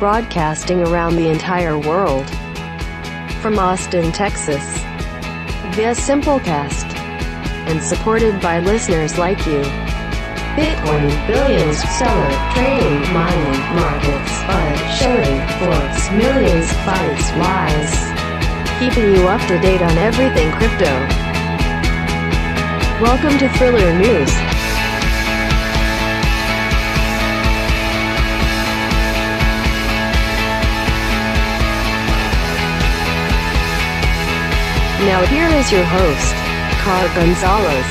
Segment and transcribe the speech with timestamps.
[0.00, 2.26] broadcasting around the entire world.
[3.42, 4.64] From Austin, Texas,
[5.76, 6.88] via Simplecast,
[7.68, 9.60] and supported by listeners like you.
[10.56, 17.92] Bitcoin, billions, stellar, trading, mining, markets, bud, shorting, forks, millions, fights, lies.
[18.80, 20.90] Keeping you up to date on everything crypto.
[23.04, 24.49] Welcome to Thriller News.
[35.06, 36.34] Now here is your host,
[36.82, 37.86] Car Gonzalez.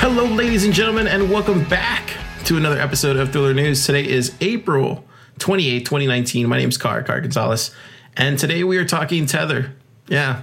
[0.00, 2.10] Hello, ladies and gentlemen, and welcome back
[2.46, 3.86] to another episode of Thriller News.
[3.86, 5.04] Today is April
[5.38, 6.48] 28, 2019.
[6.48, 7.70] My name is Car, Car Gonzalez,
[8.16, 9.72] and today we are talking Tether.
[10.08, 10.42] Yeah,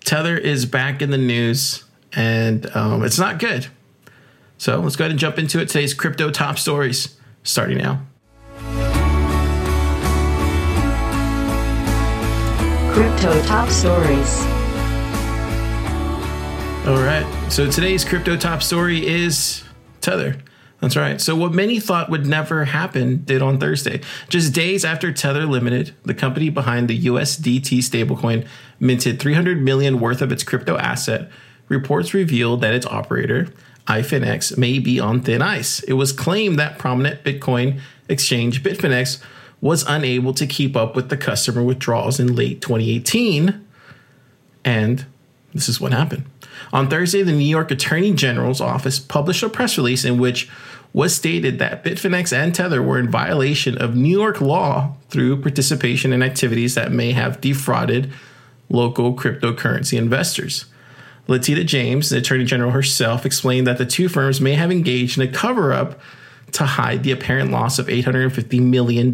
[0.00, 3.68] Tether is back in the news, and um, it's not good.
[4.58, 5.68] So let's go ahead and jump into it.
[5.68, 8.00] Today's crypto top stories, starting now.
[12.92, 14.40] Crypto top stories.
[16.86, 17.26] All right.
[17.50, 19.64] So today's crypto top story is
[20.00, 20.36] Tether.
[20.80, 21.20] That's right.
[21.20, 24.00] So what many thought would never happen did on Thursday.
[24.28, 28.46] Just days after Tether Limited, the company behind the USDT stablecoin,
[28.78, 31.30] minted 300 million worth of its crypto asset,
[31.68, 33.48] reports revealed that its operator,
[33.86, 35.80] iFinex, may be on thin ice.
[35.80, 39.22] It was claimed that prominent Bitcoin exchange Bitfinex
[39.60, 43.66] was unable to keep up with the customer withdrawals in late 2018
[44.64, 45.06] and
[45.54, 46.24] this is what happened.
[46.72, 50.50] On Thursday, the New York Attorney General's office published a press release in which
[50.92, 56.12] was stated that Bitfinex and Tether were in violation of New York law through participation
[56.12, 58.12] in activities that may have defrauded
[58.68, 60.66] local cryptocurrency investors.
[61.28, 65.28] Letitia James, the Attorney General herself, explained that the two firms may have engaged in
[65.28, 65.98] a cover up
[66.52, 69.12] to hide the apparent loss of $850 million,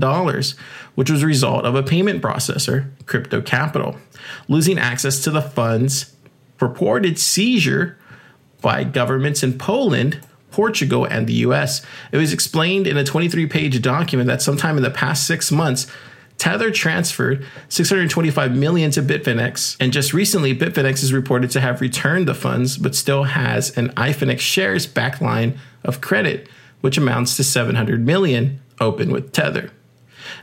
[0.94, 3.97] which was a result of a payment processor, Crypto Capital,
[4.48, 6.14] losing access to the funds
[6.59, 7.98] purported seizure
[8.60, 10.20] by governments in Poland,
[10.53, 11.84] Portugal, and the US.
[12.12, 15.87] It was explained in a 23 page document that sometime in the past six months,
[16.42, 22.26] Tether transferred 625 million to Bitfinex, and just recently, Bitfinex is reported to have returned
[22.26, 26.48] the funds, but still has an iFinex shares backline of credit,
[26.81, 29.70] which amounts to 700 million open with Tether.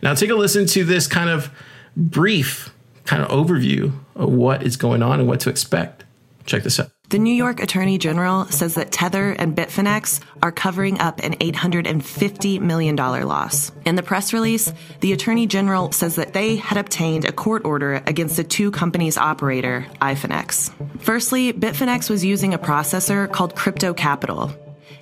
[0.01, 1.51] Now, take a listen to this kind of
[1.97, 2.73] brief
[3.03, 6.05] kind of overview of what is going on and what to expect.
[6.45, 6.91] Check this out.
[7.09, 12.59] The New York Attorney General says that Tether and Bitfinex are covering up an $850
[12.61, 13.71] million loss.
[13.83, 18.03] In the press release, the Attorney General says that they had obtained a court order
[18.05, 20.71] against the two companies' operator, iFinex.
[20.99, 24.53] Firstly, Bitfinex was using a processor called Crypto Capital.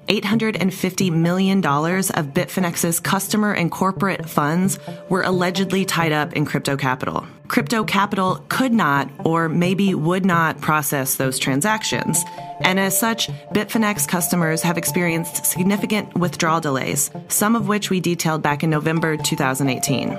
[0.08, 4.80] $850 million of Bitfinex's customer and corporate funds
[5.10, 7.26] were allegedly tied up in Crypto Capital.
[7.48, 12.24] Crypto Capital could not or maybe would not process those transactions.
[12.62, 18.42] And as such, Bitfinex customers have experienced significant withdrawal delays, some of which we detailed
[18.42, 20.18] back in November 2018.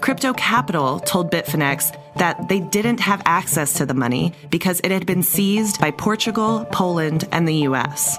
[0.00, 5.04] Crypto Capital told Bitfinex that they didn't have access to the money because it had
[5.04, 8.18] been seized by Portugal, Poland, and the US.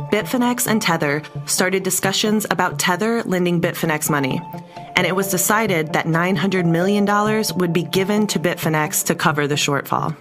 [0.00, 4.40] Bitfinex and Tether started discussions about Tether lending Bitfinex money,
[4.96, 7.04] and it was decided that $900 million
[7.56, 10.16] would be given to Bitfinex to cover the shortfall.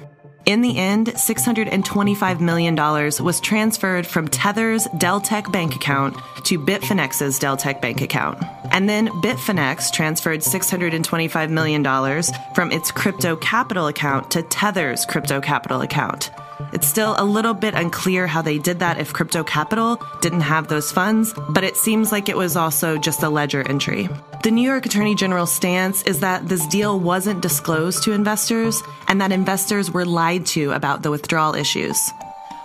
[0.45, 7.79] In the end, $625 million was transferred from Tether's Deltec bank account to Bitfinex's Deltec
[7.79, 8.43] bank account.
[8.71, 11.83] And then Bitfinex transferred $625 million
[12.53, 16.29] from its crypto capital account to Tether's crypto capital account.
[16.73, 20.67] It's still a little bit unclear how they did that if Crypto Capital didn't have
[20.67, 24.09] those funds, but it seems like it was also just a ledger entry.
[24.43, 29.21] The New York Attorney General's stance is that this deal wasn't disclosed to investors and
[29.21, 31.97] that investors were lied to about the withdrawal issues.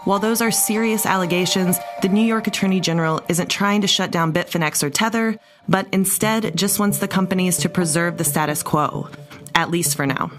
[0.02, 4.32] While those are serious allegations, the New York Attorney General isn't trying to shut down
[4.32, 5.38] Bitfinex or Tether,
[5.68, 9.08] but instead just wants the companies to preserve the status quo,
[9.54, 10.32] at least for now.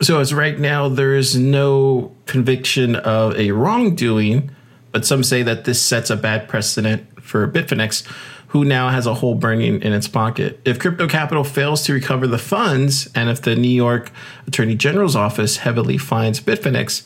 [0.00, 4.50] So, as right now, there is no conviction of a wrongdoing,
[4.92, 8.06] but some say that this sets a bad precedent for Bitfinex,
[8.48, 10.60] who now has a hole burning in its pocket.
[10.64, 14.12] If crypto capital fails to recover the funds, and if the New York
[14.46, 17.02] Attorney General's office heavily fines Bitfinex,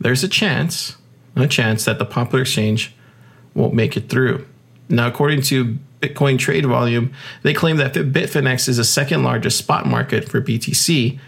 [0.00, 0.96] there's a chance,
[1.36, 2.94] a chance that the popular exchange
[3.54, 4.46] won't make it through.
[4.88, 7.12] Now, according to Bitcoin trade volume,
[7.42, 11.18] they claim that Bitfinex is the second largest spot market for BTC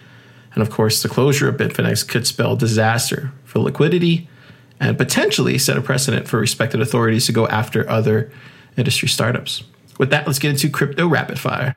[0.55, 4.29] And of course, the closure of Bitfinex could spell disaster for liquidity
[4.81, 8.31] and potentially set a precedent for respected authorities to go after other
[8.77, 9.65] industry startups.
[9.99, 11.73] With that, let's get into crypto rapid fire.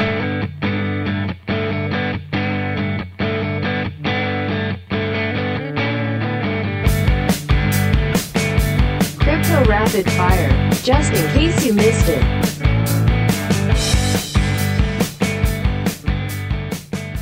[9.19, 12.23] Crypto Rapid Fire, just in case you missed it.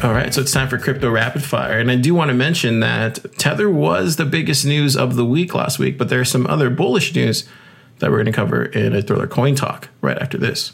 [0.04, 1.80] All right, so it's time for crypto rapid fire.
[1.80, 5.56] And I do want to mention that Tether was the biggest news of the week
[5.56, 7.48] last week, but there's some other bullish news
[8.00, 10.74] that we're going to cover in a Thriller Coin Talk right after this.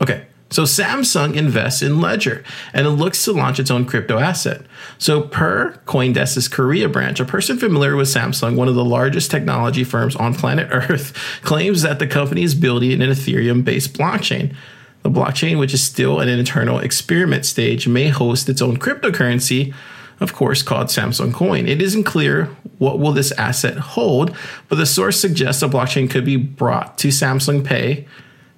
[0.00, 4.62] Okay, so Samsung invests in Ledger and it looks to launch its own crypto asset.
[4.96, 9.84] So, per Coindesk's Korea branch, a person familiar with Samsung, one of the largest technology
[9.84, 14.54] firms on planet Earth, claims that the company is building an Ethereum based blockchain.
[15.02, 19.74] The blockchain, which is still at an internal experiment stage, may host its own cryptocurrency,
[20.20, 21.66] of course, called Samsung Coin.
[21.66, 22.46] It isn't clear
[22.78, 24.36] what will this asset hold,
[24.68, 28.06] but the source suggests a blockchain could be brought to Samsung Pay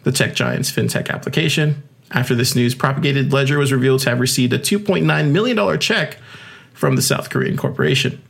[0.03, 1.83] the tech giant's fintech application.
[2.12, 6.17] After this news propagated, Ledger was revealed to have received a $2.9 million check
[6.73, 8.21] from the South Korean corporation.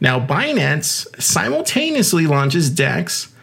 [0.00, 3.33] Now, Binance simultaneously launches DEX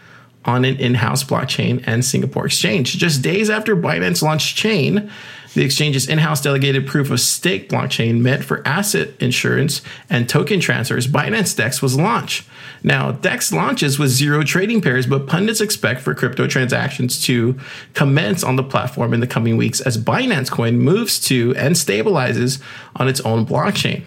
[0.45, 2.97] on an in house blockchain and Singapore exchange.
[2.97, 5.11] Just days after Binance launched Chain,
[5.53, 10.59] the exchange's in house delegated proof of stake blockchain meant for asset insurance and token
[10.59, 12.47] transfers, Binance DEX was launched.
[12.83, 17.59] Now, DEX launches with zero trading pairs, but pundits expect for crypto transactions to
[17.93, 22.61] commence on the platform in the coming weeks as Binance Coin moves to and stabilizes
[22.95, 24.03] on its own blockchain.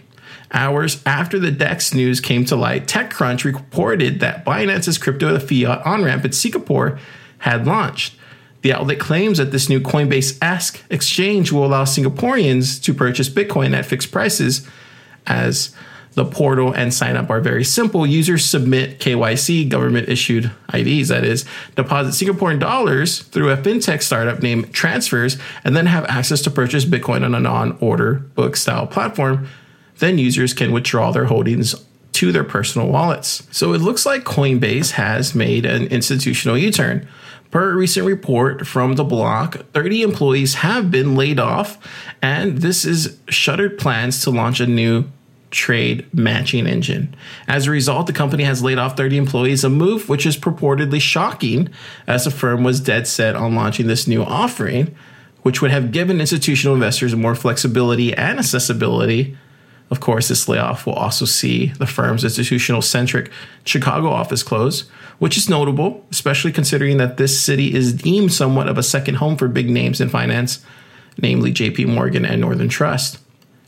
[0.52, 6.04] Hours after the DEX news came to light, TechCrunch reported that Binance's crypto fiat on
[6.04, 6.98] ramp in Singapore
[7.38, 8.14] had launched.
[8.62, 13.74] The outlet claims that this new Coinbase esque exchange will allow Singaporeans to purchase Bitcoin
[13.76, 14.66] at fixed prices
[15.26, 15.74] as
[16.14, 18.06] the portal and sign up are very simple.
[18.06, 21.44] Users submit KYC, government issued IDs, that is,
[21.74, 26.84] deposit Singaporean dollars through a fintech startup named Xfers, and then have access to purchase
[26.84, 29.48] Bitcoin on a non order book style platform.
[30.04, 31.74] Then users can withdraw their holdings
[32.12, 33.42] to their personal wallets.
[33.50, 37.08] So it looks like Coinbase has made an institutional U turn.
[37.50, 41.78] Per a recent report from the block, 30 employees have been laid off,
[42.20, 45.06] and this is shuttered plans to launch a new
[45.50, 47.16] trade matching engine.
[47.48, 51.00] As a result, the company has laid off 30 employees, a move which is purportedly
[51.00, 51.70] shocking
[52.06, 54.94] as the firm was dead set on launching this new offering,
[55.44, 59.38] which would have given institutional investors more flexibility and accessibility.
[59.90, 63.30] Of course, this layoff will also see the firm's institutional centric
[63.64, 64.82] Chicago office close,
[65.18, 69.36] which is notable, especially considering that this city is deemed somewhat of a second home
[69.36, 70.64] for big names in finance,
[71.18, 73.18] namely JP Morgan and Northern Trust.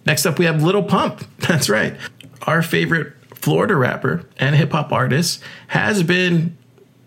[0.07, 1.25] Next up, we have Lil Pump.
[1.39, 1.97] That's right.
[2.43, 6.57] Our favorite Florida rapper and hip hop artist has been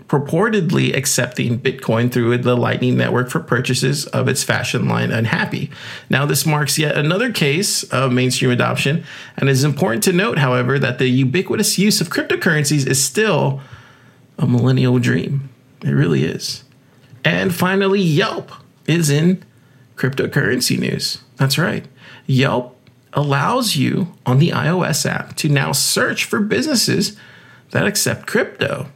[0.09, 5.69] purportedly accepting Bitcoin through the Lightning Network for purchases of its fashion line Unhappy.
[6.09, 9.05] Now, this marks yet another case of mainstream adoption,
[9.37, 13.61] and it is important to note, however, that the ubiquitous use of cryptocurrencies is still
[14.39, 15.47] a millennial dream.
[15.83, 16.63] It really is.
[17.23, 18.51] And finally, Yelp
[18.87, 19.43] is in
[19.95, 21.19] cryptocurrency news.
[21.37, 21.85] That's right.
[22.25, 22.75] Yelp
[23.13, 27.15] allows you on the iOS app to now search for businesses
[27.71, 28.87] that accept crypto.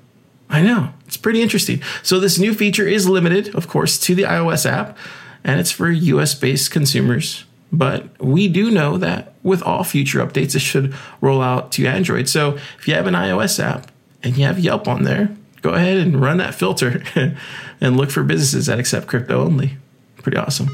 [0.53, 1.81] I know, it's pretty interesting.
[2.03, 4.95] So, this new feature is limited, of course, to the iOS app,
[5.43, 7.45] and it's for US based consumers.
[7.71, 12.29] But we do know that with all future updates, it should roll out to Android.
[12.29, 13.91] So, if you have an iOS app
[14.21, 17.01] and you have Yelp on there, go ahead and run that filter
[17.81, 19.77] and look for businesses that accept crypto only.
[20.17, 20.69] Pretty awesome.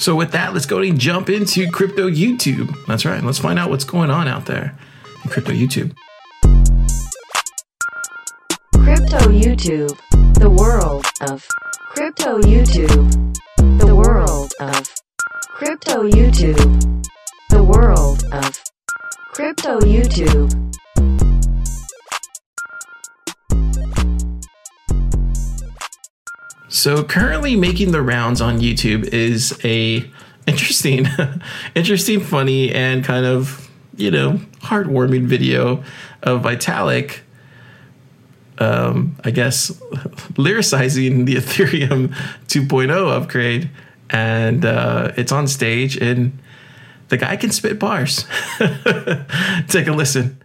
[0.00, 2.74] So, with that, let's go and jump into crypto YouTube.
[2.88, 3.22] That's right.
[3.22, 4.76] Let's find out what's going on out there
[5.22, 5.94] in crypto YouTube.
[9.10, 10.34] Crypto YouTube.
[10.34, 11.44] The world of
[11.88, 13.34] Crypto YouTube.
[13.80, 14.94] The world of
[15.48, 17.08] Crypto YouTube.
[17.48, 18.62] The world of
[19.32, 20.76] Crypto YouTube.
[26.68, 30.08] So currently making the rounds on YouTube is a
[30.46, 31.08] interesting,
[31.74, 35.82] interesting, funny, and kind of you know heartwarming video
[36.22, 37.22] of Vitalik.
[38.60, 39.70] Um, I guess
[40.34, 42.08] lyricizing the Ethereum
[42.46, 43.70] 2.0 upgrade,
[44.10, 46.38] and uh, it's on stage, and
[47.08, 48.26] the guy can spit bars.
[49.68, 50.40] Take a listen.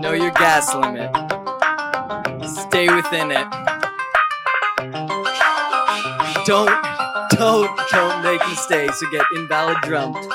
[0.00, 1.14] Know your gas limit.
[2.48, 3.46] Stay within it.
[6.46, 6.70] Don't,
[7.30, 10.26] don't, don't make mistakes or get invalid drumped.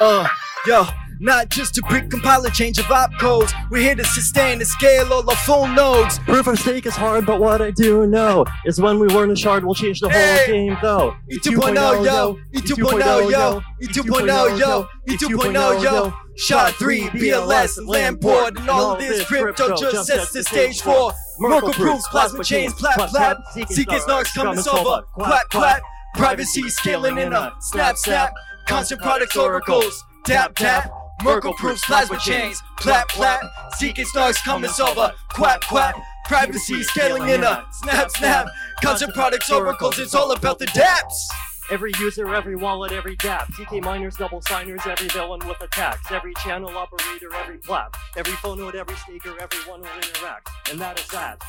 [0.00, 0.26] Uh,
[0.66, 0.86] yo.
[1.22, 3.52] Not just to pre-compile a change of opcodes.
[3.70, 6.18] We're here to sustain and scale all the full nodes.
[6.20, 9.36] Proof of stake is hard, but what I do know is when we learn a
[9.36, 11.14] shard, we'll change the whole game, though.
[11.30, 16.14] E 2.0 yo, E 2.0 yo, E 2.0 yo, E 2.0 yo.
[16.36, 21.72] SHA-3, BLS, and Lamport, and all of this crypto just sets the stage for Merkle
[21.72, 25.82] proofs, plasma chains, plap plap, CK snarks coming over, quack quack,
[26.14, 28.32] privacy scaling in a snap snap,
[28.66, 30.54] constant products oracles, tap.
[30.54, 30.90] tap.
[31.22, 33.42] Merkle proofs, plasma chains, plap plap,
[33.78, 35.96] CK stars coming over, quap quap.
[36.26, 38.46] privacy scaling in a snap snap,
[38.82, 39.98] constant products oracles.
[39.98, 41.26] It's all about the dApps.
[41.70, 43.52] Every user, every wallet, every dApp.
[43.54, 46.10] CK miners, double signers, every villain with attacks.
[46.10, 47.96] Every channel operator, every plap.
[48.16, 50.50] Every phone node, every staker, everyone will interact.
[50.70, 51.42] And that is that.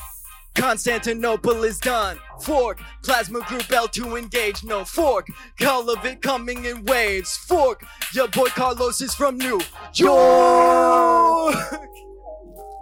[0.54, 2.18] Constantinople is done.
[2.40, 4.62] Fork, plasma group L2 engage.
[4.64, 5.26] No fork,
[5.66, 7.36] all of it coming in waves.
[7.48, 9.60] Fork, your boy Carlos is from New
[9.94, 11.56] York.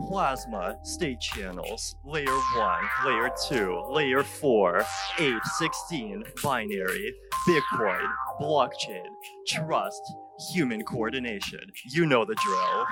[0.09, 4.85] Plasma, state channels, layer 1, layer 2, layer 4,
[5.19, 7.15] 8, 16, binary,
[7.47, 8.09] Bitcoin,
[8.41, 9.07] blockchain,
[9.47, 10.03] trust,
[10.53, 11.61] human coordination.
[11.93, 12.87] You know the drill.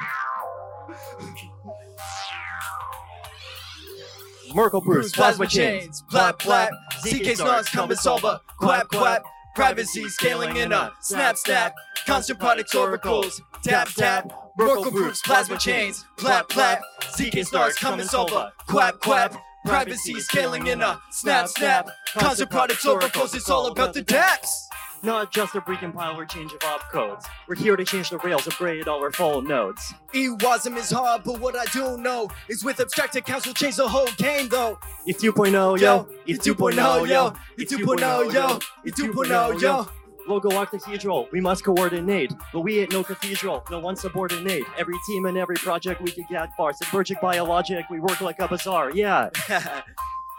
[4.54, 6.70] Merkle proofs, plasma chains, plap plap,
[7.02, 9.22] CK snarks coming solver, quap quap,
[9.54, 11.74] privacy scaling in a snap snap,
[12.06, 16.80] constant products oracles, tap tap, Merkle proofs, plasma chains, plap plap,
[17.12, 23.34] CK snarks coming solver, quap quap, privacy scaling in a snap snap, constant products oracles.
[23.34, 24.68] It's all about the dApps.
[25.02, 27.24] Not just a recompile or change of opcodes.
[27.46, 29.94] We're here to change the rails, upgrade all our full nodes.
[30.12, 33.88] E-wasm is hard, but what I do know is with abstract accounts we'll change the
[33.88, 34.78] whole game though.
[35.06, 39.88] E 2.0 yo, Yo, E 2.0 yo, E 2.0 yo, E 2.0 yo.
[40.26, 44.62] Logo Octahedral, we must coordinate, but we ain't no cathedral, no one subordinate.
[44.76, 46.72] Every team and every project we can get far.
[46.72, 49.30] Subvergic biologic, we work like a bazaar, yeah.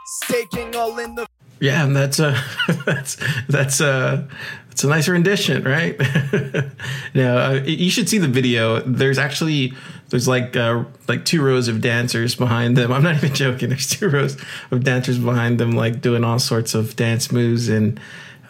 [0.06, 1.26] Staking all in the
[1.60, 2.42] Yeah, and that's a
[2.86, 4.24] that's that's uh
[4.72, 6.00] it's a nice rendition, right?
[7.14, 8.80] now uh, you should see the video.
[8.80, 9.74] There's actually
[10.10, 12.92] there's like uh, like two rows of dancers behind them.
[12.94, 13.70] I'm not even joking.
[13.70, 14.38] There's two rows
[14.72, 18.00] of dancers behind them, like doing all sorts of dance moves and.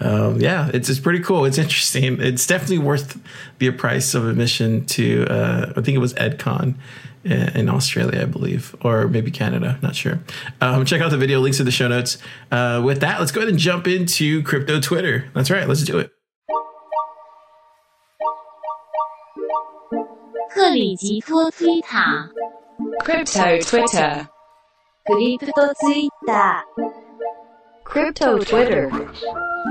[0.01, 1.43] Um, yeah, it's it's pretty cool.
[1.43, 2.21] It's interesting.
[2.21, 3.19] It's definitely worth
[3.57, 5.25] the price of admission to.
[5.29, 6.75] Uh, I think it was EdCon
[7.24, 9.78] in, in Australia, I believe, or maybe Canada.
[9.82, 10.20] Not sure.
[10.60, 11.40] Um, check out the video.
[11.40, 12.18] Links in the show notes.
[12.50, 15.30] Uh, with that, let's go ahead and jump into crypto Twitter.
[15.34, 15.68] That's right.
[15.68, 16.10] Let's do it.
[20.54, 22.30] 克里吉托推塔
[23.04, 24.26] Crypto Twitter.
[25.04, 26.62] Crypto Twitter
[27.89, 28.89] Crypto Twitter.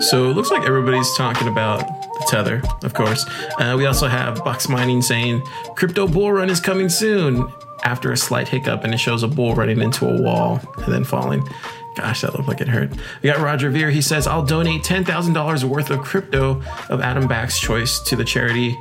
[0.01, 3.25] So it looks like everybody's talking about the tether, of course.
[3.59, 5.41] Uh, we also have Box Mining saying
[5.77, 7.51] crypto bull run is coming soon
[7.85, 11.05] after a slight hiccup, and it shows a bull running into a wall and then
[11.05, 11.49] falling.
[11.95, 12.91] Gosh, that looked like it hurt.
[13.23, 13.91] We got Roger Ver.
[13.91, 18.77] He says, I'll donate $10,000 worth of crypto of Adam Back's choice to the charity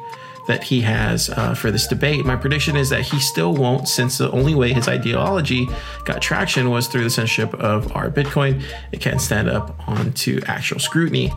[0.47, 2.25] that he has uh, for this debate.
[2.25, 5.67] My prediction is that he still won't, since the only way his ideology
[6.05, 8.63] got traction was through the censorship of our Bitcoin.
[8.91, 11.31] It can't stand up onto actual scrutiny.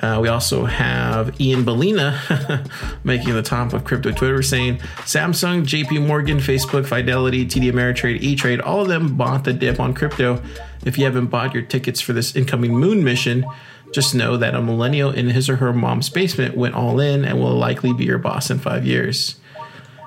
[0.00, 2.68] Uh, we also have Ian Balina
[3.04, 8.36] making the top of crypto Twitter saying Samsung, JP Morgan, Facebook, Fidelity, TD Ameritrade, E
[8.36, 10.42] Trade, all of them bought the dip on crypto.
[10.84, 13.44] If you haven't bought your tickets for this incoming moon mission,
[13.92, 17.38] just know that a millennial in his or her mom's basement went all in and
[17.38, 19.36] will likely be your boss in five years.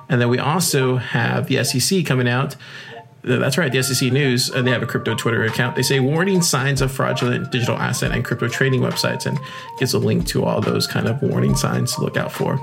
[0.08, 2.56] And then we also have the SEC coming out.
[3.22, 4.52] That's right, the SEC News.
[4.54, 5.74] Uh, they have a crypto Twitter account.
[5.74, 9.36] They say warning signs of fraudulent digital asset and crypto trading websites, and
[9.80, 12.60] gives a link to all those kind of warning signs to look out for.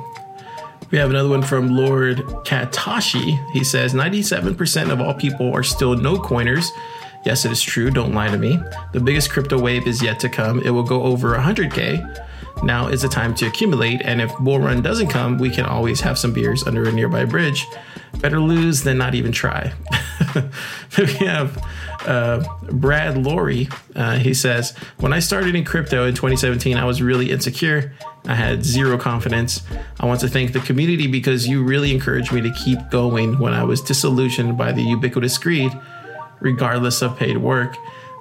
[0.89, 3.51] We have another one from Lord Katashi.
[3.51, 6.71] He says 97% of all people are still no coiners.
[7.25, 7.89] Yes, it is true.
[7.89, 8.59] Don't lie to me.
[8.91, 10.61] The biggest crypto wave is yet to come.
[10.61, 12.63] It will go over 100K.
[12.63, 15.99] Now is the time to accumulate, and if bull run doesn't come, we can always
[16.01, 17.65] have some beers under a nearby bridge.
[18.19, 19.73] Better lose than not even try.
[20.97, 21.61] we have
[22.05, 23.69] uh, Brad Laurie.
[23.95, 27.93] Uh, he says, When I started in crypto in 2017, I was really insecure.
[28.25, 29.63] I had zero confidence.
[29.99, 33.53] I want to thank the community because you really encouraged me to keep going when
[33.53, 35.73] I was disillusioned by the ubiquitous greed.
[36.43, 37.77] Regardless of paid work,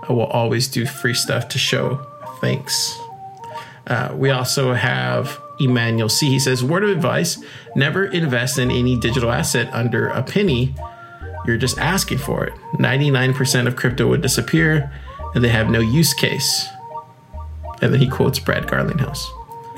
[0.08, 2.06] I will always do free stuff to show
[2.40, 2.98] thanks.
[3.86, 6.28] Uh, we also have Emmanuel C.
[6.28, 7.42] He says, Word of advice
[7.76, 10.74] never invest in any digital asset under a penny.
[11.46, 12.54] You're just asking for it.
[12.74, 14.92] 99% of crypto would disappear
[15.34, 16.68] and they have no use case.
[17.80, 19.24] And then he quotes Brad Garlinghouse.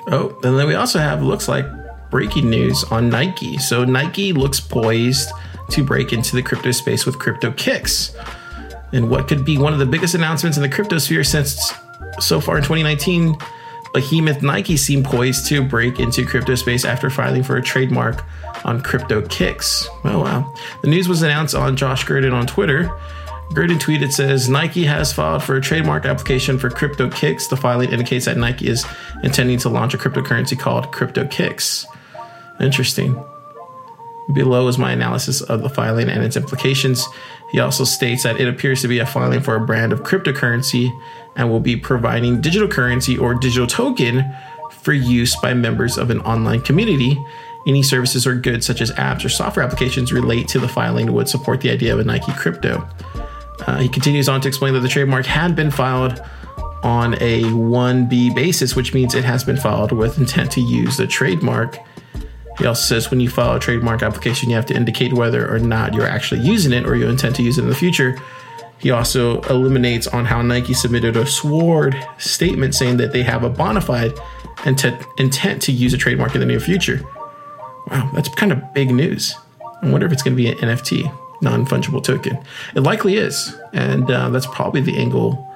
[0.09, 1.65] Oh, and then we also have, looks like
[2.11, 3.57] breaking news on Nike.
[3.57, 5.31] So Nike looks poised
[5.75, 8.14] to break into the crypto space with Crypto Kicks.
[8.93, 11.73] And what could be one of the biggest announcements in the crypto sphere since
[12.21, 13.37] so far in 2019,
[13.93, 18.25] behemoth Nike seemed poised to break into crypto space after filing for a trademark
[18.64, 19.88] on Crypto Kicks.
[20.04, 20.54] Oh wow.
[20.83, 22.88] The news was announced on Josh Gerben on Twitter.
[23.50, 27.49] Gerben tweeted says Nike has filed for a trademark application for Crypto Kicks.
[27.49, 28.87] The filing indicates that Nike is
[29.23, 31.87] intending to launch a cryptocurrency called Crypto Kicks.
[32.61, 33.23] Interesting.
[34.33, 37.07] Below is my analysis of the filing and its implications.
[37.50, 40.90] He also states that it appears to be a filing for a brand of cryptocurrency
[41.37, 44.25] and will be providing digital currency or digital token
[44.71, 47.23] for use by members of an online community.
[47.66, 51.28] Any services or goods such as apps or software applications relate to the filing would
[51.28, 52.87] support the idea of a Nike crypto.
[53.66, 56.23] Uh, he continues on to explain that the trademark had been filed
[56.83, 61.07] on a 1B basis, which means it has been filed with intent to use the
[61.07, 61.78] trademark.
[62.58, 65.58] He also says when you file a trademark application, you have to indicate whether or
[65.58, 68.16] not you're actually using it or you intend to use it in the future.
[68.78, 73.49] He also eliminates on how Nike submitted a sword statement saying that they have a
[73.49, 74.12] bona fide
[74.66, 77.00] intent, intent to use a trademark in the near future.
[77.88, 79.34] Wow, that's kind of big news.
[79.82, 82.38] I wonder if it's going to be an NFT, non fungible token.
[82.75, 83.54] It likely is.
[83.73, 85.50] And uh, that's probably the angle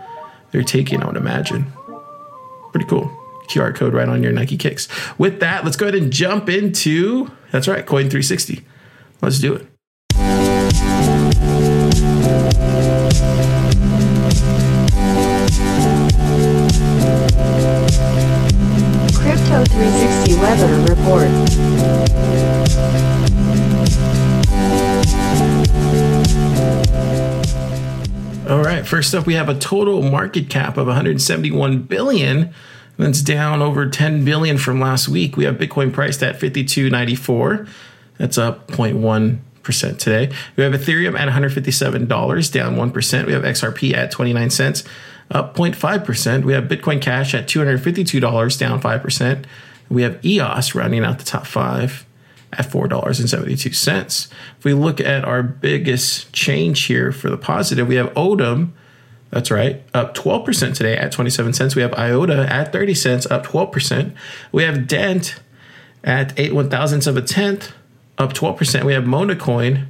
[0.50, 1.72] they're taking, I would imagine.
[2.72, 3.17] Pretty cool.
[3.48, 4.88] QR code right on your Nike kicks.
[5.18, 8.62] With that, let's go ahead and jump into that's right, Coin 360.
[9.22, 9.66] Let's do it.
[19.14, 21.28] Crypto 360 Weather Report.
[28.50, 32.52] All right, first up, we have a total market cap of 171 billion.
[32.98, 35.36] That's down over 10 billion from last week.
[35.36, 37.68] We have Bitcoin priced at 52.94.
[38.18, 40.34] That's up 0.1% today.
[40.56, 43.26] We have Ethereum at $157, down 1%.
[43.26, 44.84] We have XRP at 29 cents,
[45.30, 46.44] up 0.5%.
[46.44, 49.44] We have Bitcoin Cash at $252, down 5%.
[49.88, 52.04] We have EOS rounding out the top five
[52.52, 54.32] at $4.72.
[54.58, 58.72] If we look at our biggest change here for the positive, we have Odom,
[59.30, 61.76] that's right, up 12% today at 27 cents.
[61.76, 64.14] We have IOTA at 30 cents, up 12%.
[64.52, 65.40] We have Dent
[66.02, 67.72] at 8 one thousandths of a tenth,
[68.16, 68.84] up 12%.
[68.84, 69.86] We have Monacoin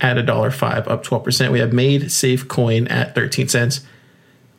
[0.00, 1.52] at $1.05, up 12%.
[1.52, 3.80] We have MaidSafeCoin at 13 cents,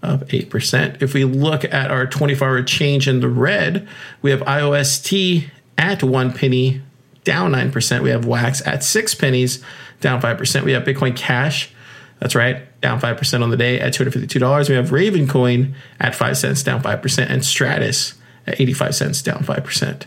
[0.03, 1.01] up 8%.
[1.01, 3.87] If we look at our 24 hour change in the red,
[4.21, 6.81] we have IOST at one penny,
[7.23, 8.03] down 9%.
[8.03, 9.63] We have Wax at six pennies,
[9.99, 10.63] down 5%.
[10.63, 11.71] We have Bitcoin Cash,
[12.19, 14.69] that's right, down 5% on the day at $252.
[14.69, 18.15] We have Raven Coin at 5 cents, down 5%, and Stratis
[18.47, 20.06] at 85 cents, down 5%.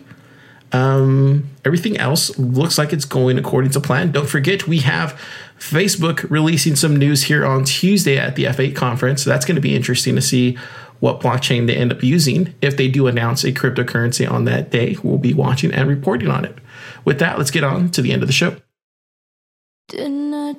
[0.70, 4.12] Um, everything else looks like it's going according to plan.
[4.12, 5.18] Don't forget, we have
[5.58, 9.22] Facebook releasing some news here on Tuesday at the F8 conference.
[9.22, 10.58] So that's going to be interesting to see
[11.00, 12.54] what blockchain they end up using.
[12.60, 16.44] If they do announce a cryptocurrency on that day, we'll be watching and reporting on
[16.44, 16.58] it.
[17.04, 18.56] With that, let's get on to the end of the show.
[19.88, 20.58] Didn't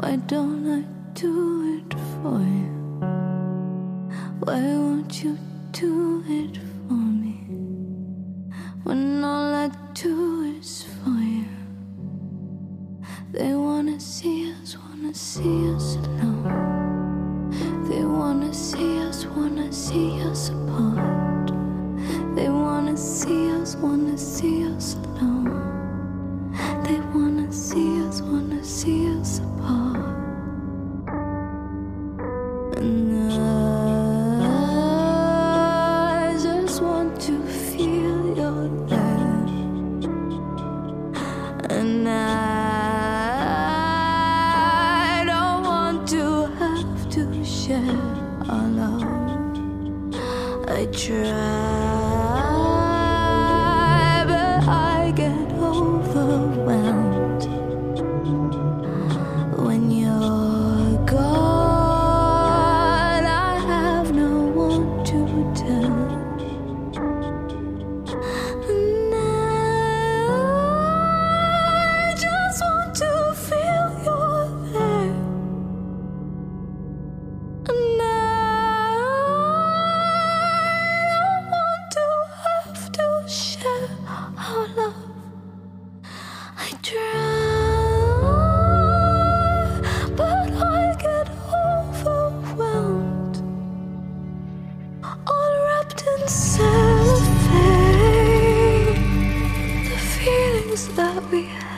[0.00, 0.82] Why don't I
[1.14, 3.08] do it for you?
[4.40, 5.38] Why won't you
[5.70, 7.36] do it for me?
[8.82, 11.46] When all I do is for you.
[13.30, 17.50] They wanna see us, wanna see us alone.
[17.88, 20.93] They wanna see us, wanna see us apart.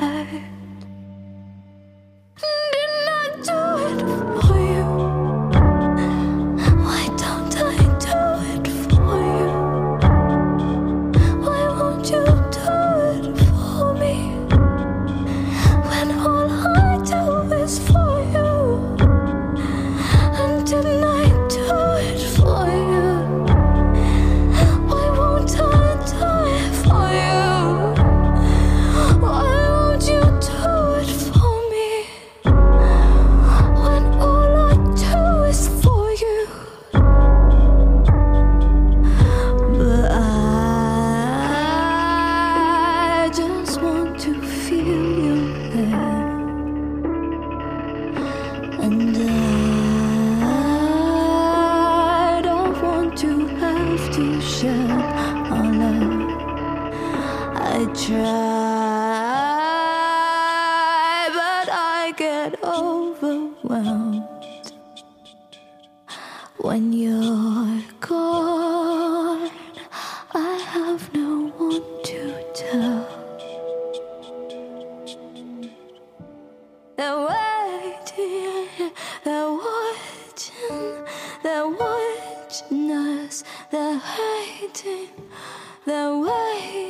[0.01, 0.66] 爱。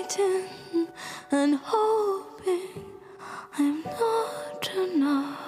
[0.06, 0.88] Waiting
[1.30, 2.84] and hoping
[3.58, 5.38] I'm not enough.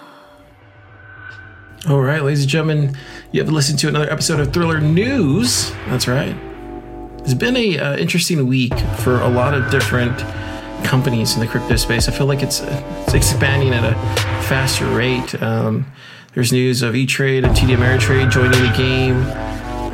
[1.88, 2.96] All right, ladies and gentlemen,
[3.30, 5.70] you have listened to another episode of Thriller News.
[5.86, 6.36] That's right.
[7.20, 10.18] It's been a uh, interesting week for a lot of different
[10.84, 12.08] companies in the crypto space.
[12.08, 13.94] I feel like it's it's expanding at a
[14.44, 15.40] faster rate.
[15.40, 15.86] Um,
[16.34, 19.22] there's news of E Trade and TD Ameritrade joining the game.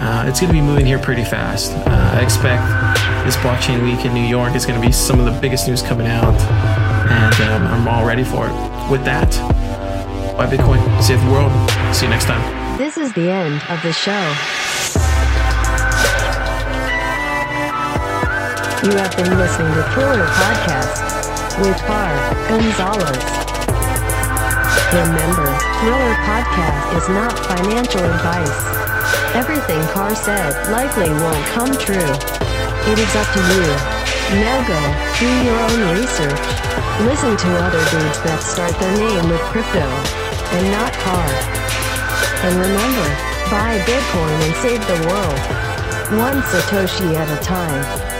[0.00, 1.72] Uh, it's going to be moving here pretty fast.
[1.72, 5.24] Uh, I expect this blockchain week in New York is going to be some of
[5.24, 6.38] the biggest news coming out,
[7.10, 8.52] and um, I'm all ready for it.
[8.90, 9.32] With that,
[10.36, 11.50] buy Bitcoin, save the world.
[11.94, 12.44] See you next time.
[12.76, 14.12] This is the end of the show.
[18.84, 22.12] You have been listening to Thriller Podcast with Car
[22.52, 23.24] Gonzalez.
[24.92, 25.48] Remember,
[25.80, 28.84] Thriller Podcast is not financial advice.
[29.34, 32.44] Everything Car said likely won't come true.
[32.86, 33.64] It is up to you.
[34.44, 34.76] Now go,
[35.18, 36.44] do your own research.
[37.08, 41.28] Listen to other dudes that start their name with crypto, and not Car.
[42.44, 43.08] And remember,
[43.48, 45.40] buy Bitcoin and save the world.
[46.20, 48.13] One Satoshi at a time.